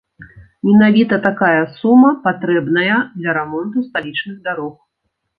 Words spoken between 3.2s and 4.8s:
рамонту сталічных дарог.